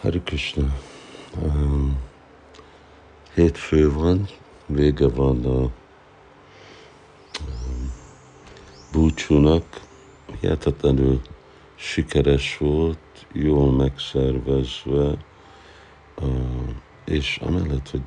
Hare 0.00 0.20
Krishna. 0.24 0.74
Um, 1.42 1.98
hétfő 3.34 3.92
van, 3.92 4.28
vége 4.66 5.08
van 5.08 5.44
a 5.44 5.58
um, 5.58 5.70
búcsúnak, 8.92 9.80
hihetetlenül 10.40 11.20
sikeres 11.74 12.58
volt, 12.58 13.26
jól 13.32 13.72
megszervezve, 13.72 15.16
uh, 16.20 16.68
és 17.04 17.38
amellett, 17.42 17.90
hogy 17.90 18.06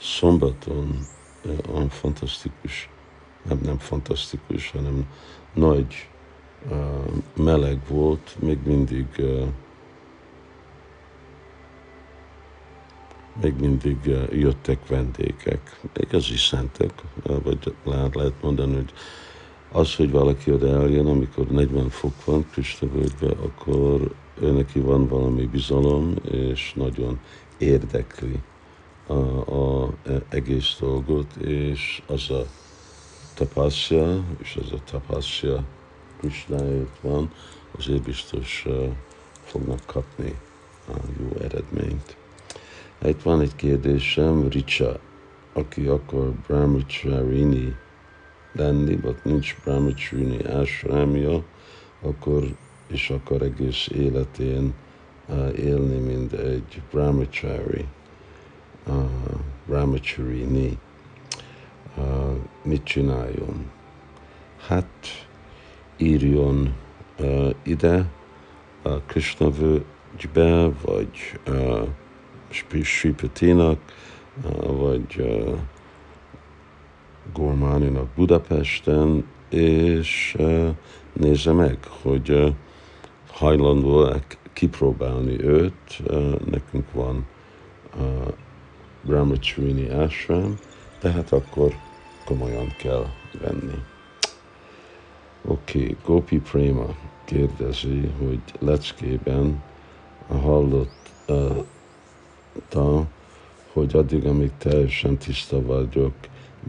szombaton 0.00 1.06
uh, 1.44 1.74
olyan 1.74 1.88
fantasztikus, 1.88 2.88
nem, 3.42 3.58
nem 3.62 3.78
fantasztikus, 3.78 4.70
hanem 4.70 5.06
nagy 5.54 6.08
uh, 6.70 6.78
meleg 7.36 7.78
volt, 7.88 8.36
még 8.40 8.58
mindig 8.64 9.06
uh, 9.18 9.48
még 13.42 13.54
mindig 13.60 13.96
eh, 14.06 14.38
jöttek 14.38 14.86
vendégek, 14.86 15.80
igazi 15.96 16.36
szentek, 16.36 16.92
eh, 17.26 17.36
vagy 17.42 17.74
lehet, 17.84 18.42
mondani, 18.42 18.74
hogy 18.74 18.92
az, 19.72 19.94
hogy 19.94 20.10
valaki 20.10 20.52
oda 20.52 20.82
eljön, 20.82 21.06
amikor 21.06 21.46
40 21.46 21.88
fok 21.88 22.24
van 22.24 22.46
Krisnavölgybe, 22.50 23.28
akkor 23.28 24.14
ő 24.40 24.52
neki 24.52 24.80
van 24.80 25.08
valami 25.08 25.46
bizalom, 25.46 26.14
és 26.30 26.72
nagyon 26.74 27.20
érdekli 27.58 28.40
a, 29.06 29.14
a 29.54 29.92
egész 30.28 30.76
dolgot, 30.80 31.36
és 31.36 32.02
az 32.06 32.30
a 32.30 32.46
tapaszja, 33.34 34.24
és 34.42 34.58
az 34.64 34.72
a 34.72 34.82
tapaszja 34.90 35.64
Krishnáért 36.18 37.00
van, 37.00 37.30
azért 37.78 38.02
biztos 38.02 38.64
uh, 38.66 38.92
fognak 39.42 39.80
kapni 39.86 40.38
a 40.88 40.96
jó 41.20 41.36
eredményt. 41.40 42.17
Itt 43.04 43.22
van 43.22 43.40
egy 43.40 43.56
kérdésem, 43.56 44.48
Richa, 44.48 44.98
aki 45.52 45.86
akar 45.86 46.30
brahmacharini 46.46 47.76
lenni, 48.52 48.96
vagy 48.96 49.16
nincs 49.22 49.56
brahmacharini 49.64 50.44
ásrámja, 50.44 51.44
akkor 52.00 52.44
és 52.88 53.10
akar 53.10 53.42
egész 53.42 53.88
életén 53.94 54.74
uh, 55.28 55.58
élni, 55.58 55.98
mint 55.98 56.32
egy 56.32 56.82
brahmachari, 56.90 57.84
uh, 58.86 59.04
brahmacharini. 59.66 60.78
Uh, 61.96 62.36
mit 62.62 62.84
csináljon? 62.84 63.70
Hát 64.66 65.26
írjon 65.96 66.74
uh, 67.18 67.50
ide 67.62 68.10
a 68.82 68.88
uh, 68.88 69.02
Krishna 69.06 69.50
völgybe, 69.50 70.70
vagy 70.82 71.38
uh, 71.48 71.88
Sripatinak, 72.82 73.78
vagy 74.66 75.38
Gormáninak 77.32 78.08
Budapesten, 78.16 79.26
és 79.48 80.36
nézze 81.12 81.52
meg, 81.52 81.78
hogy 82.02 82.54
hajlandó 83.32 84.08
kipróbálni 84.52 85.44
őt. 85.44 86.02
Nekünk 86.50 86.92
van 86.92 87.26
Brahmacharini 89.02 89.88
Ashram, 89.88 90.58
tehát 90.98 91.32
akkor 91.32 91.72
komolyan 92.24 92.74
kell 92.78 93.06
venni. 93.40 93.82
Oké, 95.44 95.80
okay, 95.80 95.96
Gopi 96.04 96.38
Prema 96.38 96.86
kérdezi, 97.24 98.10
hogy 98.18 98.40
leckében 98.58 99.62
hallott 100.28 101.10
uh, 101.28 101.64
mondta, 102.58 103.06
hogy 103.72 103.96
addig, 103.96 104.26
amíg 104.26 104.50
teljesen 104.58 105.16
tiszta 105.16 105.62
vagyok, 105.62 106.12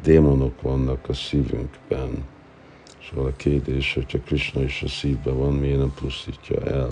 démonok 0.04 0.62
vannak 0.62 1.10
a 1.10 1.14
szívünkben. 1.14 2.26
Szóval 3.10 3.26
a 3.26 3.36
kérdés, 3.36 3.94
hogyha 3.94 4.20
Krishna 4.20 4.64
is 4.64 4.82
a 4.84 4.88
szívben 4.88 5.38
van, 5.38 5.54
miért 5.54 5.78
nem 5.78 5.94
pusztítja 6.00 6.62
el? 6.62 6.90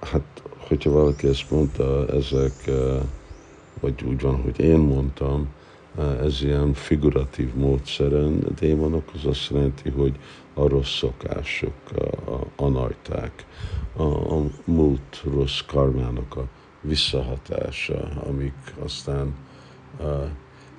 Hát, 0.00 0.42
hogyha 0.56 0.90
valaki 0.90 1.26
ezt 1.26 1.50
mondta, 1.50 2.06
ezek, 2.08 2.66
eh, 2.66 3.00
vagy 3.80 4.02
úgy 4.02 4.20
van, 4.20 4.42
hogy 4.42 4.60
én 4.60 4.78
mondtam, 4.78 5.48
eh, 5.98 6.20
ez 6.20 6.42
ilyen 6.42 6.74
figuratív 6.74 7.54
módszeren, 7.54 8.46
démonok 8.58 9.10
az 9.14 9.26
azt 9.26 9.50
jelenti, 9.50 9.90
hogy 9.90 10.18
a 10.54 10.68
rossz 10.68 10.96
szokások, 10.98 11.74
a, 11.94 12.30
a 12.30 12.46
anarták, 12.56 13.46
a, 13.96 14.02
a 14.34 14.42
múlt 14.64 15.22
rossz 15.24 15.60
karmának 15.66 16.36
visszahatása, 16.86 18.08
amik 18.26 18.74
aztán 18.84 19.34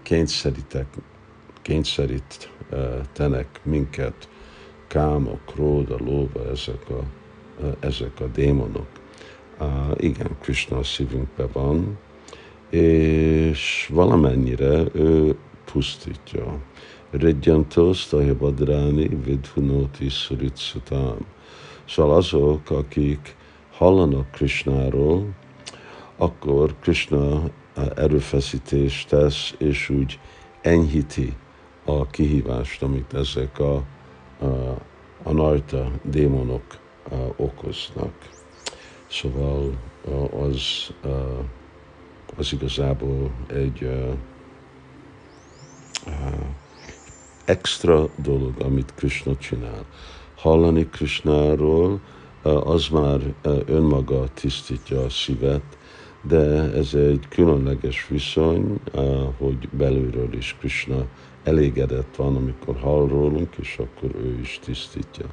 kényszerítek, 0.02 0.88
kényszerítenek 1.62 3.60
minket, 3.64 4.30
káma, 4.88 5.38
króda, 5.46 5.98
lóba, 6.00 6.50
ezek 6.50 6.90
a, 6.90 7.04
ezek 7.80 8.20
a 8.20 8.28
démonok. 8.28 8.88
Igen, 9.96 10.38
Krishna 10.42 10.78
a 10.78 10.84
szívünkben 10.84 11.50
van, 11.54 11.98
és 12.70 13.90
valamennyire 13.94 14.84
ő 14.94 15.36
pusztítja. 15.72 16.58
Redjantos, 17.12 18.06
Tajabadráni, 18.06 19.08
Vidhunoti, 19.08 20.10
Suritsutam. 20.10 21.18
Szóval 21.86 22.16
azok, 22.16 22.70
akik 22.70 23.36
hallanak 23.72 24.32
Krishnáról, 24.32 25.28
akkor 26.18 26.76
Krishna 26.80 27.44
erőfeszítést 27.96 29.10
tesz, 29.10 29.54
és 29.58 29.90
úgy 29.90 30.20
enyhíti 30.62 31.34
a 31.86 32.08
kihívást, 32.08 32.84
amit 32.84 33.14
ezek 33.14 33.60
a, 33.60 33.76
a, 33.76 34.46
a 35.24 35.32
narta 35.32 35.92
démonok 36.04 36.64
a, 37.10 37.16
okoznak. 37.36 38.14
Szóval 39.10 39.78
az, 40.32 40.94
az 42.38 42.54
igazából 42.54 43.32
egy 43.48 43.90
extra 47.46 48.10
dolog, 48.16 48.54
amit 48.62 48.94
Krishna 48.96 49.36
csinál. 49.38 49.86
Hallani 50.36 50.86
Krishnáról, 50.86 52.00
az 52.44 52.88
már 52.88 53.34
önmaga 53.66 54.28
tisztítja 54.34 55.04
a 55.04 55.10
szívet, 55.10 55.78
de 56.28 56.74
ez 56.74 56.94
egy 56.94 57.28
különleges 57.30 58.08
viszony, 58.08 58.80
hogy 59.38 59.70
belülről 59.70 60.34
is 60.34 60.56
Krishna 60.60 61.06
elégedett 61.44 62.16
van, 62.16 62.36
amikor 62.36 62.76
hall 62.76 63.08
rólunk, 63.08 63.56
és 63.60 63.78
akkor 63.78 64.20
ő 64.24 64.40
is 64.42 64.60
tisztítja. 64.64 65.26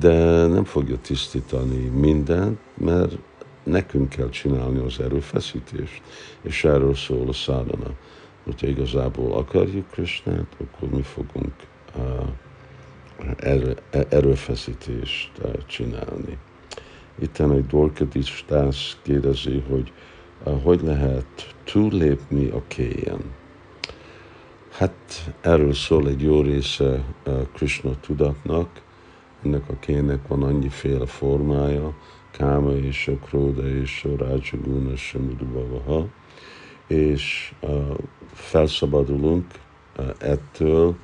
De 0.00 0.46
nem 0.46 0.64
fogja 0.64 0.96
tisztítani 0.98 1.88
mindent, 1.88 2.58
mert 2.74 3.18
nekünk 3.64 4.08
kell 4.08 4.28
csinálni 4.28 4.78
az 4.78 5.00
erőfeszítést, 5.00 6.02
és 6.42 6.64
erről 6.64 6.94
szól 6.94 7.28
a 7.28 7.32
szádana. 7.32 7.90
Hogyha 8.44 8.66
igazából 8.66 9.32
akarjuk 9.32 9.90
Krishnát, 9.90 10.56
akkor 10.60 10.88
mi 10.88 11.02
fogunk 11.02 11.52
erőfeszítést 14.08 15.30
csinálni. 15.66 16.38
Itt 17.18 17.38
egy 17.38 17.66
Dorkadis 17.66 18.36
Stász 18.36 18.96
kérdezi, 19.02 19.64
hogy 19.68 19.92
hogy 20.62 20.80
lehet 20.82 21.54
túllépni 21.64 22.48
a 22.48 22.62
kélyen. 22.66 23.20
Hát 24.70 25.34
erről 25.40 25.74
szól 25.74 26.08
egy 26.08 26.22
jó 26.22 26.40
része 26.40 27.04
Krishna 27.52 27.90
tudatnak, 28.00 28.82
ennek 29.44 29.68
a 29.68 29.78
kének 29.80 30.26
van 30.26 30.42
annyiféle 30.42 31.06
formája, 31.06 31.94
káma 32.30 32.72
és 32.72 33.08
a 33.08 33.26
króda 33.26 33.68
és 33.68 34.04
a 34.04 34.24
rácsaguna 34.24 34.96
Samudubhavaha, 34.96 36.06
és 36.86 37.54
uh, 37.60 37.98
felszabadulunk 38.32 39.46
ettől 40.18 40.96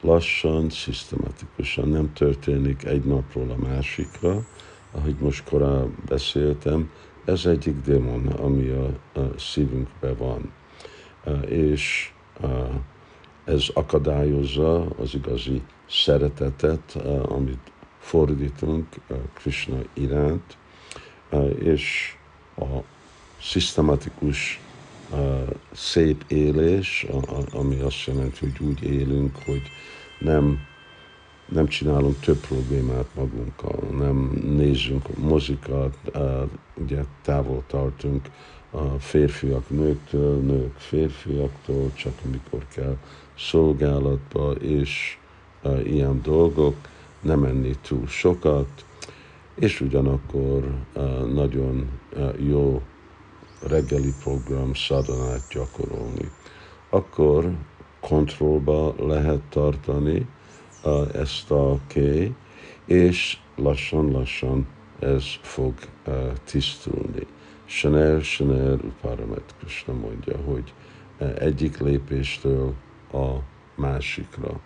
lassan, 0.00 0.70
szisztematikusan, 0.70 1.88
nem 1.88 2.12
történik 2.12 2.84
egy 2.84 3.04
napról 3.04 3.50
a 3.50 3.66
másikra, 3.66 4.44
ahogy 4.92 5.16
most 5.20 5.44
korábban 5.44 5.94
beszéltem, 6.08 6.90
ez 7.24 7.46
egyik 7.46 7.80
démon, 7.80 8.26
ami 8.26 8.68
a, 8.68 8.86
a 9.20 9.38
szívünkben 9.38 10.16
van. 10.16 10.52
És 11.46 12.12
ez 13.44 13.68
akadályozza 13.74 14.86
az 14.86 15.14
igazi 15.14 15.62
szeretetet, 15.88 16.96
amit 17.28 17.72
fordítunk 17.98 18.86
Krishna 19.34 19.78
iránt, 19.92 20.56
és 21.58 22.14
a 22.56 22.82
szisztematikus 23.40 24.60
szép 25.72 26.24
élés, 26.28 27.06
ami 27.52 27.80
azt 27.80 28.04
jelenti, 28.04 28.38
hogy 28.40 28.66
úgy 28.68 28.82
élünk, 28.82 29.36
hogy 29.44 29.62
nem 30.18 30.58
nem 31.50 31.66
csinálunk 31.66 32.20
több 32.20 32.36
problémát 32.36 33.06
magunkkal, 33.14 33.78
nem 33.98 34.40
nézzünk 34.56 35.18
mozikat, 35.18 35.96
ugye 36.74 37.04
távol 37.22 37.62
tartunk 37.66 38.28
a 38.70 38.98
férfiak 38.98 39.70
nőktől, 39.70 40.40
nők 40.40 40.74
férfiaktól, 40.76 41.90
csak 41.94 42.12
amikor 42.24 42.66
kell 42.74 42.96
szolgálatba, 43.38 44.52
és 44.52 45.18
ilyen 45.84 46.20
dolgok, 46.22 46.74
nem 47.20 47.44
enni 47.44 47.76
túl 47.82 48.06
sokat, 48.06 48.84
és 49.54 49.80
ugyanakkor 49.80 50.74
nagyon 51.32 51.90
jó 52.48 52.82
reggeli 53.66 54.12
program 54.22 54.74
szadanát 54.74 55.42
gyakorolni. 55.52 56.30
Akkor 56.90 57.52
kontrollba 58.00 58.94
lehet 58.98 59.40
tartani 59.48 60.26
ezt 61.12 61.50
a 61.50 61.78
ké, 61.86 62.32
és 62.84 63.38
lassan-lassan 63.56 64.66
ez 64.98 65.24
fog 65.40 65.74
tisztulni. 66.44 67.26
Chanel, 67.66 68.20
Chanel, 68.20 68.78
Uparamet 68.84 69.54
Krishna 69.58 69.92
mondja, 69.92 70.36
hogy 70.36 70.74
egyik 71.38 71.78
lépéstől 71.78 72.74
a 73.12 73.28
másikra. 73.74 74.60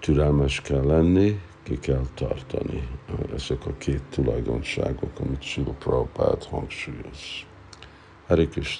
Türelmes 0.00 0.60
kell 0.60 0.84
lenni, 0.84 1.40
ki 1.62 1.78
kell 1.78 2.04
tartani. 2.14 2.88
Ezek 3.34 3.66
a 3.66 3.76
két 3.78 4.02
tulajdonságok, 4.10 5.20
amit 5.20 5.42
Sila 5.42 5.72
Prabhupád 5.72 6.44
hangsúlyoz. 6.44 7.44
Hari 8.26 8.48
Krishna. 8.48 8.78